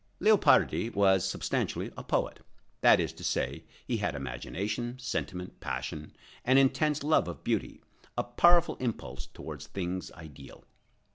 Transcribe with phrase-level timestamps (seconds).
[0.19, 6.11] Leopardi was substantially a poet,—that is to say, he had imagination, sentiment, passion,
[6.43, 7.83] an intense love of beauty,
[8.17, 10.63] a powerful impulse towards things ideal.